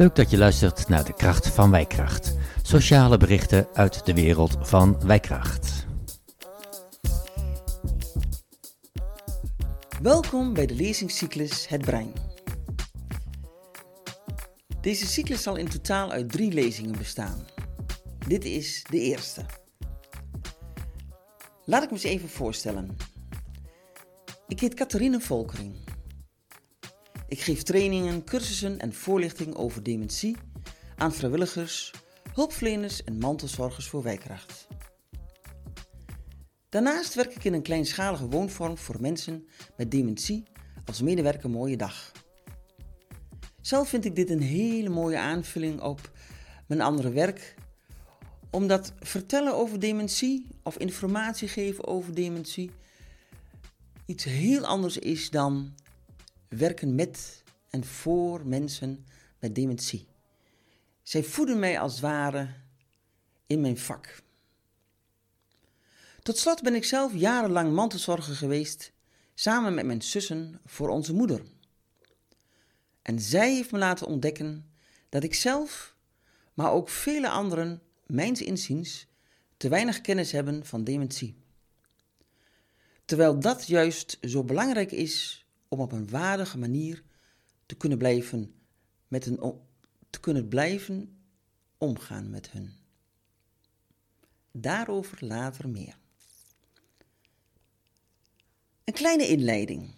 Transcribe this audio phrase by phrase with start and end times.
[0.00, 2.34] Leuk dat je luistert naar de kracht van Wijkracht.
[2.62, 5.86] Sociale berichten uit de wereld van Wijkracht.
[10.02, 12.12] Welkom bij de lezingscyclus Het Brein.
[14.80, 17.46] Deze cyclus zal in totaal uit drie lezingen bestaan.
[18.26, 19.44] Dit is de eerste.
[21.64, 22.96] Laat ik me eens even voorstellen.
[24.48, 25.89] Ik heet Catharine Volkering.
[27.30, 30.36] Ik geef trainingen, cursussen en voorlichting over dementie
[30.96, 31.92] aan vrijwilligers,
[32.32, 34.66] hulpverleners en mantelzorgers voor wijkracht.
[36.68, 40.42] Daarnaast werk ik in een kleinschalige woonvorm voor mensen met dementie
[40.84, 42.12] als medewerker Mooie Dag.
[43.60, 46.10] Zelf vind ik dit een hele mooie aanvulling op
[46.66, 47.54] mijn andere werk,
[48.50, 52.70] omdat vertellen over dementie of informatie geven over dementie
[54.06, 55.74] iets heel anders is dan
[56.50, 59.06] werken met en voor mensen
[59.38, 60.06] met dementie.
[61.02, 62.48] Zij voeden mij als het ware
[63.46, 64.22] in mijn vak.
[66.22, 68.92] Tot slot ben ik zelf jarenlang mantelzorger geweest,
[69.34, 71.42] samen met mijn zussen voor onze moeder.
[73.02, 74.70] En zij heeft me laten ontdekken
[75.08, 75.94] dat ik zelf,
[76.54, 79.06] maar ook vele anderen, mijns inziens,
[79.56, 81.36] te weinig kennis hebben van dementie.
[83.04, 85.39] Terwijl dat juist zo belangrijk is
[85.70, 87.02] om op een waardige manier
[87.66, 88.54] te kunnen blijven,
[89.08, 89.60] met een,
[90.10, 91.18] te kunnen blijven
[91.78, 92.72] omgaan met hun.
[94.52, 95.98] Daarover later meer.
[98.84, 99.94] Een kleine inleiding.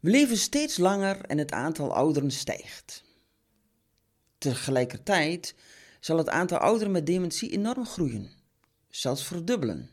[0.00, 3.04] We leven steeds langer en het aantal ouderen stijgt.
[4.38, 5.54] Tegelijkertijd
[6.00, 8.30] zal het aantal ouderen met dementie enorm groeien,
[8.88, 9.90] zelfs verdubbelen.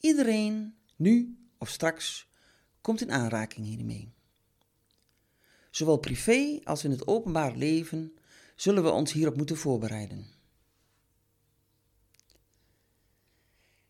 [0.00, 2.28] Iedereen, nu of straks,
[2.84, 4.12] komt in aanraking hiermee.
[5.70, 8.16] Zowel privé als in het openbaar leven
[8.56, 10.26] zullen we ons hierop moeten voorbereiden.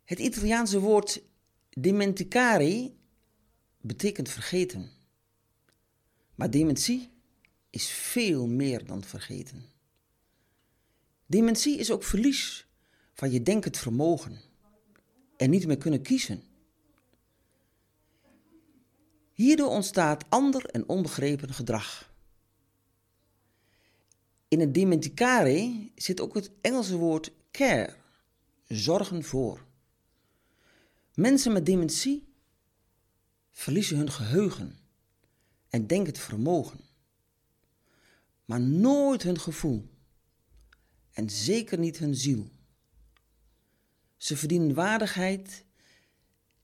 [0.05, 1.23] Het Italiaanse woord
[1.71, 2.93] dimenticare
[3.81, 4.91] betekent vergeten.
[6.35, 7.11] Maar dementie
[7.71, 9.65] is veel meer dan vergeten.
[11.27, 12.67] Dementie is ook verlies
[13.13, 14.41] van je denkend vermogen
[15.37, 16.54] en niet meer kunnen kiezen.
[19.35, 22.13] Hierdoor ontstaat ander en onbegrepen gedrag.
[24.49, 27.97] In het dimenticare zit ook het Engelse woord care,
[28.69, 29.65] zorgen voor.
[31.15, 32.35] Mensen met dementie
[33.51, 34.79] verliezen hun geheugen
[35.69, 36.81] en denkend vermogen,
[38.45, 39.91] maar nooit hun gevoel
[41.13, 42.51] en zeker niet hun ziel.
[44.17, 45.65] Ze verdienen waardigheid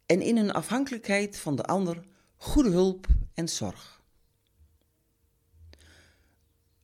[0.06, 2.08] en in hun afhankelijkheid van de ander
[2.40, 4.02] goede hulp en zorg.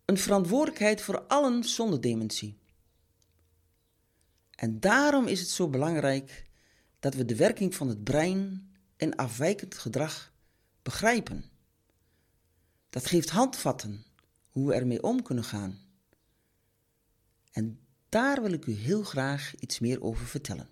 [0.04, 2.58] Een verantwoordelijkheid voor allen zonder dementie.
[4.50, 6.46] En daarom is het zo belangrijk
[6.98, 10.32] dat we de werking van het brein en afwijkend gedrag
[10.82, 11.44] begrijpen.
[12.90, 14.04] Dat geeft handvatten
[14.48, 15.78] hoe we ermee om kunnen gaan.
[17.52, 20.68] En daar wil ik u heel graag iets meer over vertellen.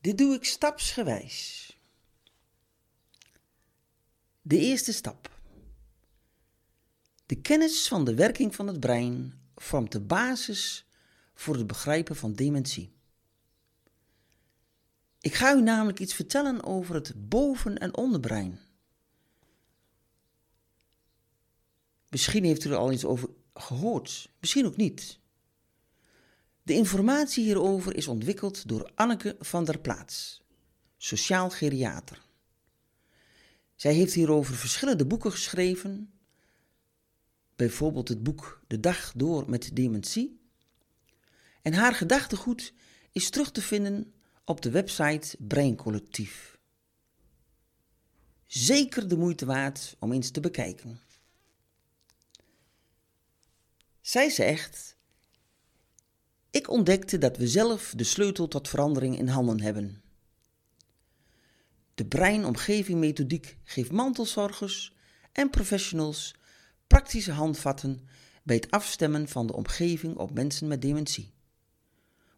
[0.00, 1.72] Dit doe ik stapsgewijs.
[4.46, 5.40] De eerste stap.
[7.26, 10.86] De kennis van de werking van het brein vormt de basis
[11.34, 12.92] voor het begrijpen van dementie.
[15.20, 18.60] Ik ga u namelijk iets vertellen over het boven- en onderbrein.
[22.08, 25.18] Misschien heeft u er al iets over gehoord, misschien ook niet.
[26.62, 30.42] De informatie hierover is ontwikkeld door Anneke van der Plaats,
[30.96, 32.23] sociaal geriater.
[33.84, 36.12] Zij heeft hierover verschillende boeken geschreven,
[37.56, 40.40] bijvoorbeeld het boek De Dag Door met Dementie.
[41.62, 42.72] En haar gedachtegoed
[43.12, 44.12] is terug te vinden
[44.44, 46.58] op de website Breincollectief.
[48.46, 51.00] Zeker de moeite waard om eens te bekijken.
[54.00, 54.96] Zij zegt:
[56.50, 60.03] Ik ontdekte dat we zelf de sleutel tot verandering in handen hebben.
[61.94, 64.94] De breinomgeving methodiek geeft mantelzorgers
[65.32, 66.34] en professionals
[66.86, 68.08] praktische handvatten
[68.42, 71.32] bij het afstemmen van de omgeving op mensen met dementie.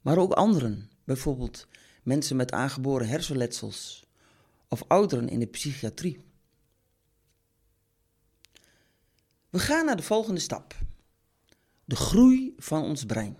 [0.00, 1.67] Maar ook anderen, bijvoorbeeld
[2.03, 4.05] mensen met aangeboren hersenletsels
[4.69, 6.25] of ouderen in de psychiatrie.
[9.50, 10.75] We gaan naar de volgende stap:
[11.85, 13.37] de groei van ons brein.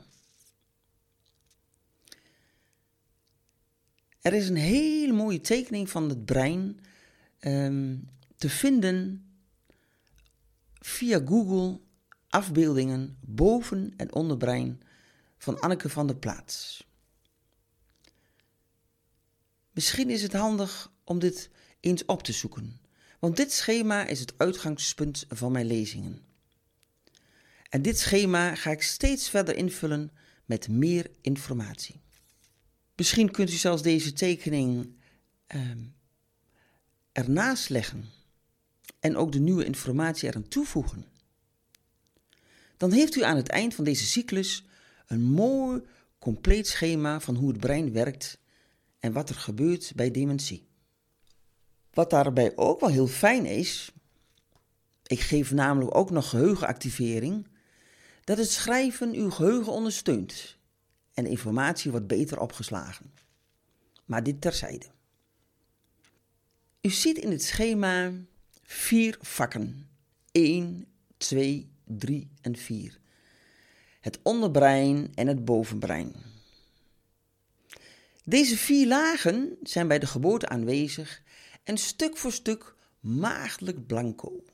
[4.27, 6.81] Er is een hele mooie tekening van het brein.
[7.41, 9.27] Um, te vinden
[10.75, 11.81] via Google
[12.29, 14.83] afbeeldingen boven en onderbrein
[15.39, 16.87] van Anneke van der Plaats.
[19.73, 21.51] Misschien is het handig om dit
[21.81, 22.81] eens op te zoeken,
[23.19, 26.23] want dit schema is het uitgangspunt van mijn lezingen.
[27.69, 30.11] En dit schema ga ik steeds verder invullen
[30.45, 32.05] met meer informatie.
[32.97, 34.97] Misschien kunt u zelfs deze tekening
[35.55, 35.71] uh,
[37.13, 38.05] ernaast leggen
[39.01, 41.07] en ook de nieuwe informatie eraan toevoegen.
[42.77, 44.65] Dan heeft u aan het eind van deze cyclus
[45.07, 45.83] een mooi,
[46.19, 48.39] compleet schema van hoe het brein werkt
[48.99, 50.69] en wat er gebeurt bij dementie.
[51.91, 53.93] Wat daarbij ook wel heel fijn is,
[55.07, 57.49] ik geef namelijk ook nog geheugenactivering,
[58.25, 60.56] dat het schrijven uw geheugen ondersteunt
[61.17, 63.13] en informatie wordt beter opgeslagen.
[64.05, 64.87] Maar dit terzijde.
[66.81, 68.13] U ziet in het schema
[68.63, 69.89] vier vakken.
[70.31, 70.87] 1,
[71.17, 72.99] 2, 3 en 4.
[74.01, 76.15] Het onderbrein en het bovenbrein.
[78.25, 81.23] Deze vier lagen zijn bij de geboorte aanwezig
[81.65, 84.45] en stuk voor stuk maagdelijk blanco.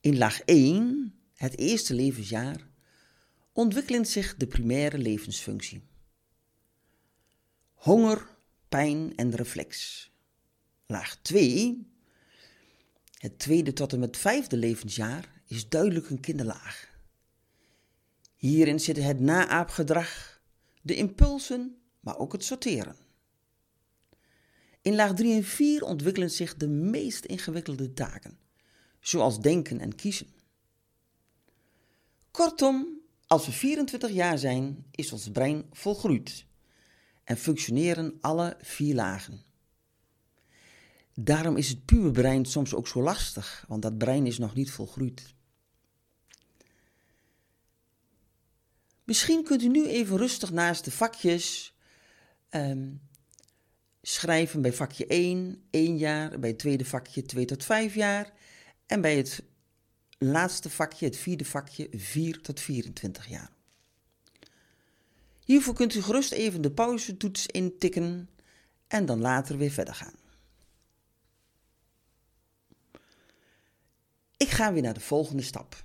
[0.00, 2.70] In laag 1, het eerste levensjaar,
[3.52, 5.82] ontwikkelt zich de primaire levensfunctie.
[7.72, 8.28] Honger,
[8.68, 10.10] pijn en reflex.
[10.86, 11.86] Laag 2,
[13.18, 16.90] het tweede tot en met vijfde levensjaar, is duidelijk een kinderlaag.
[18.36, 20.40] Hierin zitten het naaapgedrag,
[20.82, 22.96] de impulsen, maar ook het sorteren.
[24.82, 28.38] In laag 3 en 4 ontwikkelen zich de meest ingewikkelde taken,
[29.00, 30.26] zoals denken en kiezen.
[32.30, 33.01] Kortom,
[33.32, 36.46] als we 24 jaar zijn, is ons brein volgroeid
[37.24, 39.42] en functioneren alle vier lagen.
[41.14, 45.34] Daarom is het puberbrein soms ook zo lastig, want dat brein is nog niet volgroeid.
[49.04, 51.76] Misschien kunt u nu even rustig naast de vakjes
[52.50, 53.00] um,
[54.02, 58.32] schrijven bij vakje 1, 1 jaar, bij het tweede vakje 2 tot 5 jaar
[58.86, 59.42] en bij het
[60.24, 63.50] laatste vakje, het vierde vakje, 4 tot 24 jaar.
[65.44, 68.28] Hiervoor kunt u gerust even de pauzetoets intikken
[68.86, 70.14] en dan later weer verder gaan.
[74.36, 75.84] Ik ga weer naar de volgende stap.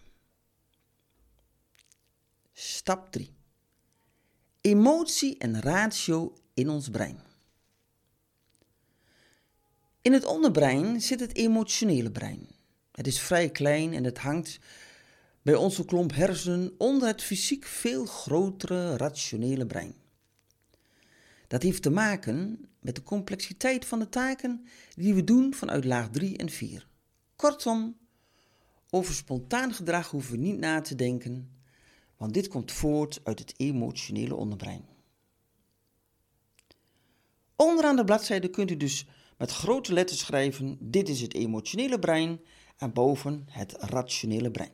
[2.53, 3.35] Stap 3.
[4.61, 7.19] Emotie en ratio in ons brein.
[10.01, 12.56] In het onderbrein zit het emotionele brein.
[12.97, 14.59] Het is vrij klein en het hangt
[15.41, 19.95] bij onze klomp hersenen onder het fysiek veel grotere rationele brein.
[21.47, 24.65] Dat heeft te maken met de complexiteit van de taken
[24.95, 26.87] die we doen vanuit laag 3 en 4.
[27.35, 27.97] Kortom,
[28.89, 31.51] over spontaan gedrag hoeven we niet na te denken,
[32.15, 34.85] want dit komt voort uit het emotionele onderbrein.
[37.55, 39.05] Onderaan de bladzijde kunt u dus
[39.37, 42.39] met grote letters schrijven: dit is het emotionele brein
[42.77, 44.71] en boven het rationele brein.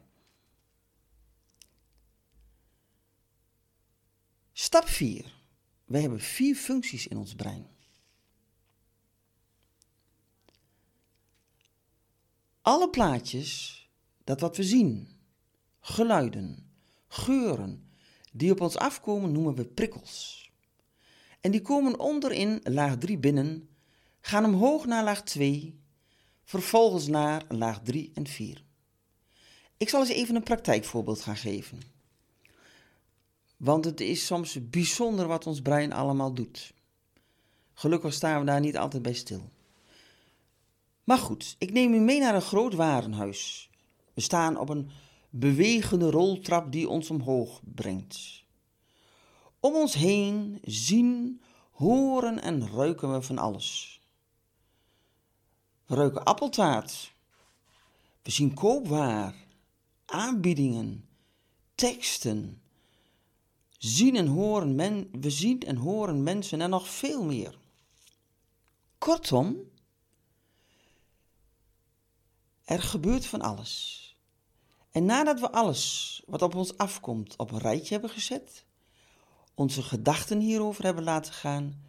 [4.51, 5.41] Stap 4.
[5.85, 7.67] We hebben vier functies in ons brein.
[12.61, 13.81] Alle plaatjes
[14.23, 15.07] dat wat we zien,
[15.79, 16.71] geluiden,
[17.07, 17.91] geuren,
[18.31, 20.51] die op ons afkomen, noemen we prikkels.
[21.41, 23.69] En die komen onderin laag 3 binnen,
[24.21, 25.82] gaan omhoog naar laag 2,
[26.43, 28.63] vervolgens naar laag 3 en 4.
[29.77, 31.79] Ik zal eens even een praktijkvoorbeeld gaan geven.
[33.57, 36.73] Want het is soms bijzonder wat ons brein allemaal doet.
[37.73, 39.49] Gelukkig staan we daar niet altijd bij stil.
[41.03, 43.69] Maar goed, ik neem u mee naar een groot warenhuis.
[44.13, 44.89] We staan op een
[45.29, 48.43] bewegende roltrap die ons omhoog brengt.
[49.59, 54.01] Om ons heen zien, horen en ruiken we van alles.
[55.93, 57.13] We ruiken appeltaart.
[58.21, 59.35] We zien koopwaar,
[60.05, 61.09] aanbiedingen,
[61.75, 62.61] teksten.
[63.77, 67.59] Zien en horen men, we zien en horen mensen en nog veel meer.
[68.97, 69.57] Kortom,
[72.63, 74.01] er gebeurt van alles.
[74.91, 78.65] En nadat we alles wat op ons afkomt op een rijtje hebben gezet,
[79.53, 81.83] onze gedachten hierover hebben laten gaan,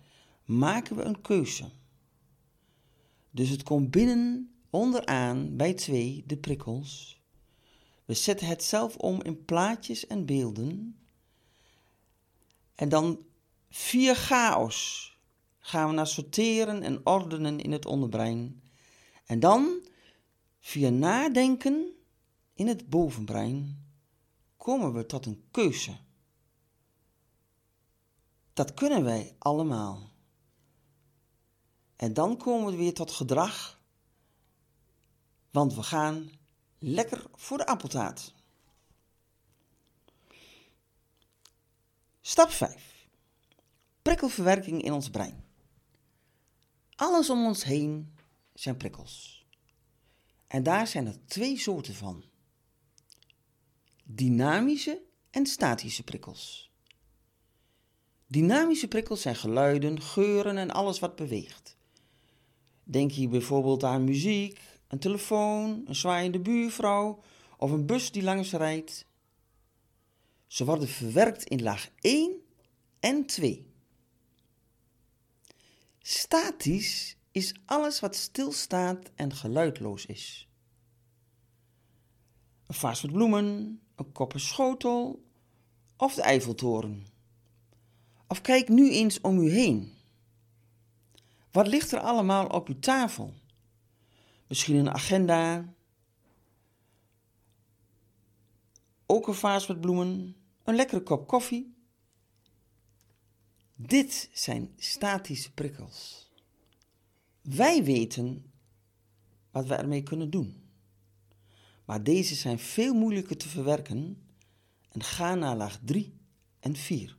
[0.44, 1.70] maken we een keuze.
[3.34, 7.22] Dus het komt binnen onderaan bij twee de prikkels.
[8.04, 10.98] We zetten het zelf om in plaatjes en beelden.
[12.74, 13.24] En dan
[13.70, 15.10] via chaos
[15.58, 18.62] gaan we naar sorteren en ordenen in het onderbrein.
[19.26, 19.86] En dan,
[20.60, 21.92] via nadenken
[22.54, 23.84] in het bovenbrein,
[24.56, 25.96] komen we tot een keuze.
[28.52, 30.13] Dat kunnen wij allemaal.
[31.96, 33.80] En dan komen we weer tot gedrag,
[35.50, 36.30] want we gaan
[36.78, 38.34] lekker voor de appeltaart.
[42.20, 43.06] Stap 5.
[44.02, 45.44] Prikkelverwerking in ons brein.
[46.94, 48.16] Alles om ons heen
[48.54, 49.46] zijn prikkels.
[50.46, 52.24] En daar zijn er twee soorten van.
[54.04, 56.70] Dynamische en statische prikkels.
[58.26, 61.76] Dynamische prikkels zijn geluiden, geuren en alles wat beweegt.
[62.84, 67.22] Denk hier bijvoorbeeld aan muziek, een telefoon, een zwaaiende buurvrouw
[67.58, 69.06] of een bus die langs rijdt.
[70.46, 72.32] Ze worden verwerkt in laag 1
[73.00, 73.66] en 2.
[75.98, 80.48] Statisch is alles wat stilstaat en geluidloos is.
[82.66, 85.24] Een vaas met bloemen, een koppen schotel
[85.96, 87.06] of de Eiffeltoren.
[88.26, 89.92] Of kijk nu eens om u heen.
[91.54, 93.34] Wat ligt er allemaal op uw tafel?
[94.48, 95.74] Misschien een agenda,
[99.06, 101.74] ook een vaas met bloemen, een lekkere kop koffie.
[103.74, 106.30] Dit zijn statische prikkels.
[107.40, 108.52] Wij weten
[109.50, 110.62] wat we ermee kunnen doen.
[111.84, 114.26] Maar deze zijn veel moeilijker te verwerken
[114.88, 116.18] en gaan naar laag 3
[116.60, 117.16] en 4.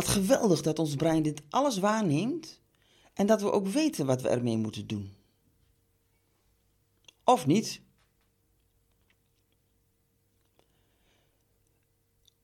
[0.00, 2.60] Wat geweldig dat ons brein dit alles waarneemt
[3.14, 5.14] en dat we ook weten wat we ermee moeten doen.
[7.24, 7.80] Of niet?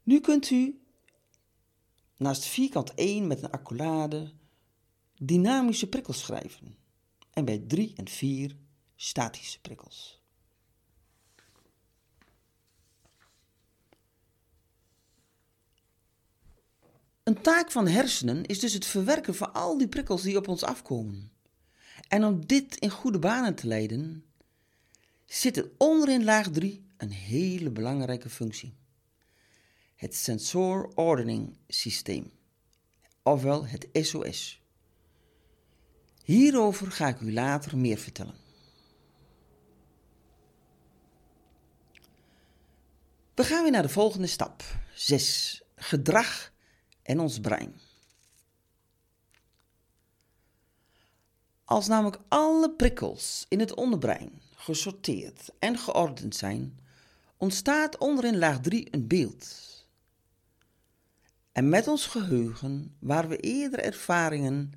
[0.03, 0.81] Nu kunt u
[2.17, 4.33] naast vierkant 1 met een accolade
[5.15, 6.77] dynamische prikkels schrijven
[7.31, 8.57] en bij 3 en 4
[8.97, 10.23] statische prikkels.
[17.27, 20.63] Een taak van hersenen is dus het verwerken van al die prikkels die op ons
[20.63, 21.33] afkomen.
[22.09, 24.25] En om dit in goede banen te leiden,
[25.25, 28.77] zit er onderin laag 3 een hele belangrijke functie.
[29.97, 32.33] Het Sensor Ordering Systeem,
[33.23, 34.63] ofwel het SOS.
[36.25, 38.35] Hierover ga ik u later meer vertellen.
[43.35, 44.63] We gaan weer naar de volgende stap.
[44.95, 45.63] 6.
[45.77, 46.55] Gedrag
[47.07, 47.75] en ons brein.
[51.65, 56.79] Als namelijk alle prikkels in het onderbrein gesorteerd en geordend zijn,
[57.37, 59.65] ontstaat onderin laag 3 een beeld.
[61.53, 64.73] En met ons geheugen, waar we eerder ervaringen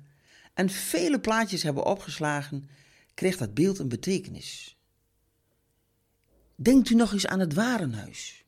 [0.54, 2.68] en vele plaatjes hebben opgeslagen,
[3.14, 4.78] kreeg dat beeld een betekenis.
[6.54, 8.39] Denkt u nog eens aan het warenhuis.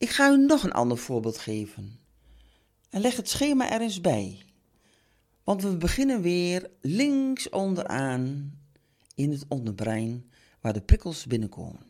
[0.00, 1.98] Ik ga u nog een ander voorbeeld geven.
[2.90, 4.42] En leg het schema er eens bij.
[5.44, 8.58] Want we beginnen weer links onderaan
[9.14, 10.30] in het onderbrein
[10.60, 11.86] waar de prikkels binnenkomen.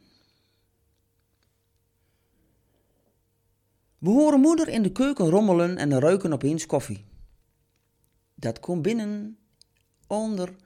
[3.98, 7.04] We horen moeder in de keuken rommelen en ruiken opeens koffie.
[8.34, 9.38] Dat komt binnen
[10.06, 10.56] onder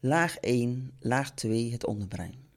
[0.00, 2.47] laag 1, laag 2 het onderbrein.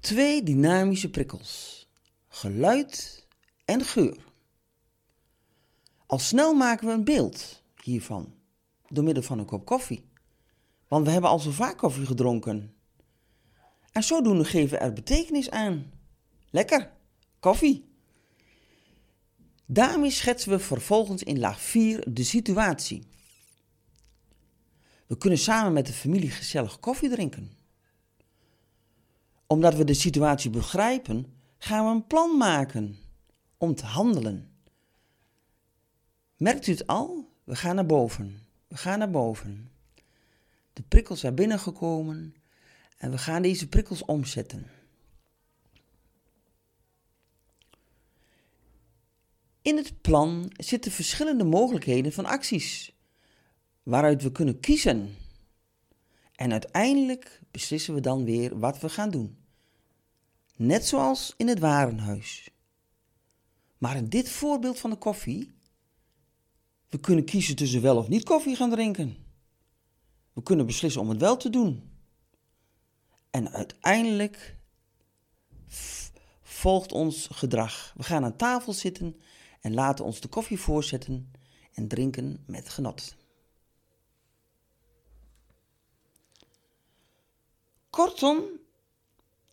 [0.00, 1.86] Twee dynamische prikkels:
[2.28, 3.26] geluid
[3.64, 4.16] en geur.
[6.06, 8.34] Al snel maken we een beeld hiervan
[8.88, 10.08] door middel van een kop koffie.
[10.88, 12.74] Want we hebben al zo vaak koffie gedronken.
[13.92, 15.92] En zodoende geven we er betekenis aan.
[16.50, 16.92] Lekker,
[17.40, 17.88] koffie.
[19.66, 23.02] Daarmee schetsen we vervolgens in laag 4 de situatie.
[25.06, 27.58] We kunnen samen met de familie gezellig koffie drinken
[29.50, 32.98] omdat we de situatie begrijpen, gaan we een plan maken
[33.58, 34.50] om te handelen.
[36.36, 37.32] Merkt u het al?
[37.44, 38.46] We gaan naar boven.
[38.68, 39.70] We gaan naar boven.
[40.72, 42.34] De prikkels zijn binnengekomen
[42.96, 44.66] en we gaan deze prikkels omzetten.
[49.62, 52.96] In het plan zitten verschillende mogelijkheden van acties,
[53.82, 55.14] waaruit we kunnen kiezen.
[56.34, 59.38] En uiteindelijk beslissen we dan weer wat we gaan doen
[60.60, 62.50] net zoals in het warenhuis.
[63.78, 65.54] Maar in dit voorbeeld van de koffie,
[66.88, 69.16] we kunnen kiezen tussen wel of niet koffie gaan drinken.
[70.32, 71.90] We kunnen beslissen om het wel te doen.
[73.30, 74.56] En uiteindelijk
[76.42, 77.92] volgt ons gedrag.
[77.96, 79.20] We gaan aan tafel zitten
[79.60, 81.32] en laten ons de koffie voorzetten
[81.72, 83.16] en drinken met genot.
[87.90, 88.59] Kortom,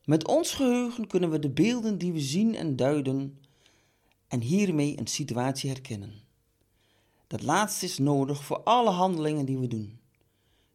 [0.08, 3.40] met ons geheugen kunnen we de beelden die we zien en duiden
[4.28, 6.14] en hiermee een situatie herkennen.
[7.28, 10.00] Dat laatste is nodig voor alle handelingen die we doen,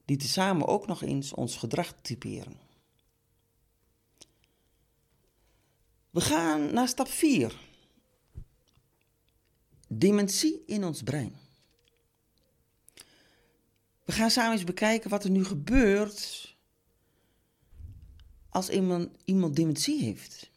[0.04, 2.56] die tezamen ook nog eens ons gedrag typeren.
[6.10, 7.58] We gaan naar stap 4.
[9.88, 11.36] Dementie in ons brein.
[14.04, 16.51] We gaan samen eens bekijken wat er nu gebeurt
[18.52, 20.50] als iemand, iemand dementie heeft.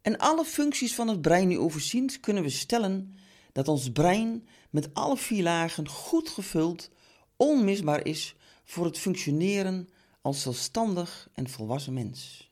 [0.00, 3.16] En alle functies van het brein nu overziend, kunnen we stellen
[3.52, 6.90] dat ons brein met alle vier lagen goed gevuld
[7.36, 8.34] onmisbaar is
[8.64, 9.88] voor het functioneren
[10.20, 12.50] als zelfstandig en volwassen mens.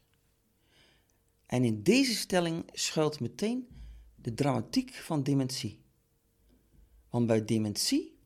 [1.46, 3.68] En in deze stelling schuilt meteen
[4.14, 5.80] de dramatiek van dementie.
[7.10, 8.18] Want bij dementie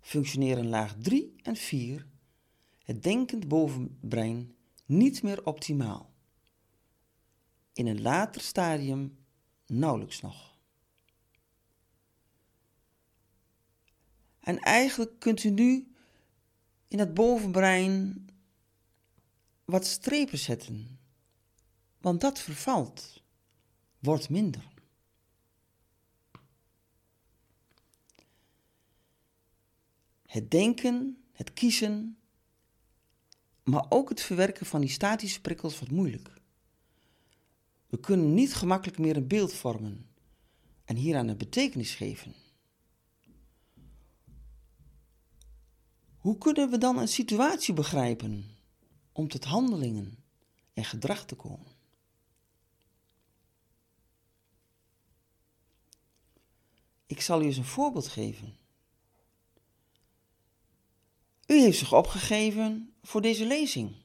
[0.00, 2.06] functioneren laag 3 en 4,
[2.82, 4.56] het denkend bovenbrein,
[4.88, 6.14] niet meer optimaal.
[7.72, 9.18] In een later stadium
[9.66, 10.58] nauwelijks nog.
[14.40, 15.92] En eigenlijk kunt u nu
[16.88, 18.26] in het bovenbrein
[19.64, 20.98] wat strepen zetten,
[22.00, 23.22] want dat vervalt,
[23.98, 24.68] wordt minder.
[30.26, 32.18] Het denken, het kiezen,
[33.68, 36.40] maar ook het verwerken van die statische prikkels wordt moeilijk.
[37.86, 40.06] We kunnen niet gemakkelijk meer een beeld vormen
[40.84, 42.34] en hieraan een betekenis geven.
[46.16, 48.56] Hoe kunnen we dan een situatie begrijpen
[49.12, 50.24] om tot handelingen
[50.72, 51.76] en gedrag te komen?
[57.06, 58.56] Ik zal u eens een voorbeeld geven.
[61.48, 63.96] U heeft zich opgegeven voor deze lezing.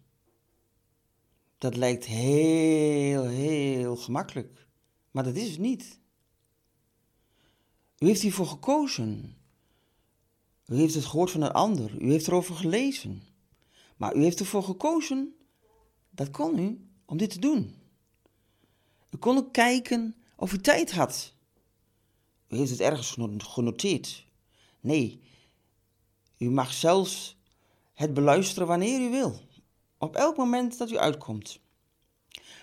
[1.57, 4.67] Dat lijkt heel, heel gemakkelijk,
[5.11, 5.99] maar dat is het niet.
[7.97, 9.37] U heeft hiervoor gekozen.
[10.65, 12.01] U heeft het gehoord van een ander.
[12.01, 13.23] U heeft erover gelezen.
[13.97, 15.35] Maar u heeft ervoor gekozen,
[16.09, 17.75] dat kon u, om dit te doen.
[19.09, 21.33] U kon ook kijken of u tijd had.
[22.47, 24.25] U heeft het ergens genoteerd.
[24.79, 25.21] Nee,
[26.43, 27.37] u mag zelfs
[27.93, 29.39] het beluisteren wanneer u wil,
[29.97, 31.59] op elk moment dat u uitkomt.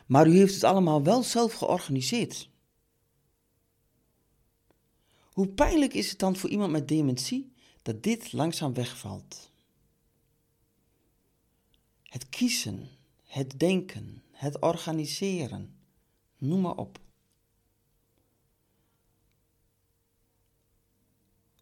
[0.07, 2.49] Maar u heeft het allemaal wel zelf georganiseerd.
[5.33, 9.51] Hoe pijnlijk is het dan voor iemand met dementie dat dit langzaam wegvalt?
[12.03, 12.89] Het kiezen,
[13.25, 15.77] het denken, het organiseren,
[16.39, 17.01] noem maar op.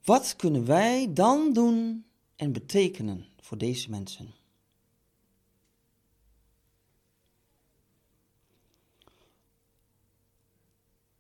[0.04, 2.04] Wat kunnen wij dan doen
[2.38, 4.34] en betekenen voor deze mensen?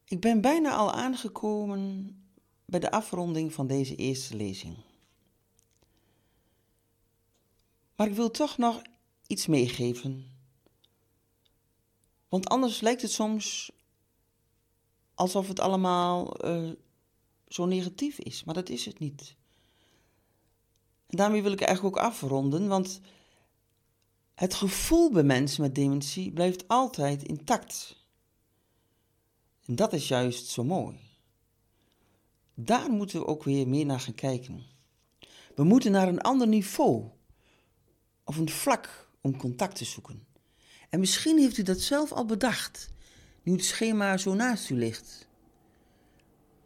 [0.04, 2.16] Ik ben bijna al aangekomen
[2.64, 4.76] bij de afronding van deze eerste lezing.
[7.96, 8.82] Maar ik wil toch nog
[9.26, 10.36] iets meegeven.
[12.28, 13.72] Want anders lijkt het soms
[15.14, 16.72] alsof het allemaal uh,
[17.48, 19.36] zo negatief is, maar dat is het niet.
[21.08, 23.00] En daarmee wil ik eigenlijk ook afronden, want
[24.34, 27.96] het gevoel bij mensen met dementie blijft altijd intact.
[29.66, 30.96] En dat is juist zo mooi.
[32.54, 34.62] Daar moeten we ook weer meer naar gaan kijken.
[35.54, 37.04] We moeten naar een ander niveau
[38.24, 40.26] of een vlak om contact te zoeken.
[40.90, 42.88] En misschien heeft u dat zelf al bedacht,
[43.42, 45.28] nu het schema zo naast u ligt.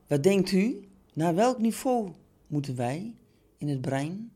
[0.07, 0.89] Wat denkt u?
[1.13, 2.13] Naar welk niveau
[2.47, 3.15] moeten wij
[3.63, 4.33] in het brein?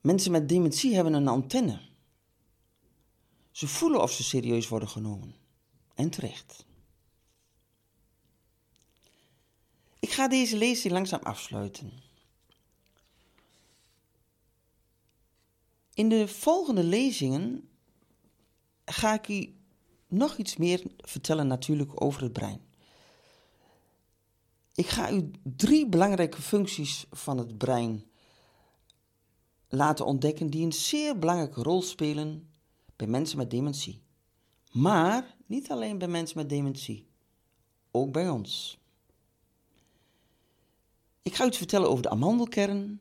[0.00, 1.80] Mensen met dementie hebben een antenne.
[3.50, 5.34] Ze voelen of ze serieus worden genomen.
[5.94, 6.64] En terecht.
[9.98, 11.92] Ik ga deze lezing langzaam afsluiten.
[15.94, 17.68] In de volgende lezingen
[18.84, 19.54] ga ik u
[20.08, 22.65] nog iets meer vertellen natuurlijk over het brein.
[24.76, 28.04] Ik ga u drie belangrijke functies van het brein
[29.68, 32.50] laten ontdekken die een zeer belangrijke rol spelen
[32.96, 34.02] bij mensen met dementie.
[34.72, 37.06] Maar niet alleen bij mensen met dementie,
[37.90, 38.78] ook bij ons.
[41.22, 43.00] Ik ga u vertellen over de amandelkern,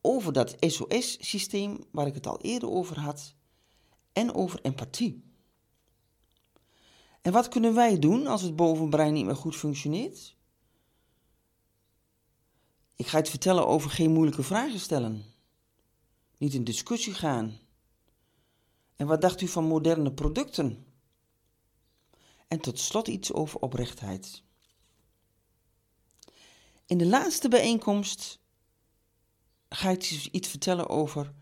[0.00, 3.34] over dat SOS-systeem waar ik het al eerder over had
[4.12, 5.25] en over empathie.
[7.26, 10.36] En wat kunnen wij doen als het bovenbrein niet meer goed functioneert?
[12.96, 15.24] Ik ga het vertellen over geen moeilijke vragen stellen.
[16.38, 17.58] Niet in discussie gaan.
[18.96, 20.86] En wat dacht u van moderne producten?
[22.48, 24.42] En tot slot iets over oprechtheid.
[26.86, 28.38] In de laatste bijeenkomst
[29.68, 31.32] ga ik iets vertellen over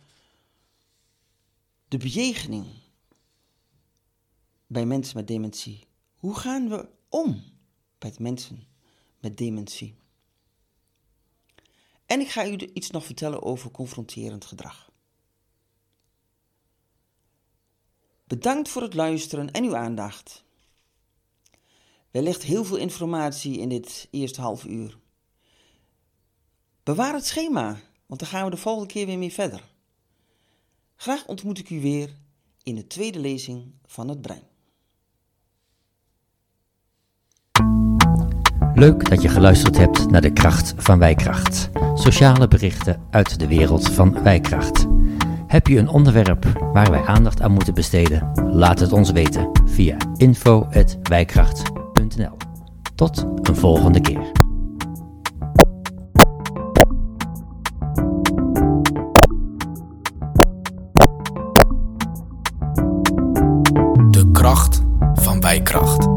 [1.88, 2.66] de bejegening
[4.66, 5.87] bij mensen met dementie.
[6.14, 7.42] Hoe gaan we om
[7.98, 8.66] met mensen
[9.20, 9.96] met dementie?
[12.07, 14.92] En ik ga u iets nog vertellen over confronterend gedrag.
[18.24, 20.44] Bedankt voor het luisteren en uw aandacht.
[22.11, 24.98] Wellicht heel veel informatie in dit eerste half uur.
[26.83, 29.72] Bewaar het schema, want dan gaan we de volgende keer weer mee verder.
[30.96, 32.16] Graag ontmoet ik u weer
[32.62, 34.54] in de tweede lezing van het brein.
[38.75, 41.71] Leuk dat je geluisterd hebt naar de kracht van Wijkracht.
[41.95, 44.87] Sociale berichten uit de wereld van Wijkracht.
[45.47, 48.31] Heb je een onderwerp waar wij aandacht aan moeten besteden?
[48.53, 52.37] Laat het ons weten via info.wijkracht.nl.
[52.95, 54.33] Tot een volgende keer.
[64.11, 64.83] De kracht
[65.15, 66.13] van Wijkracht.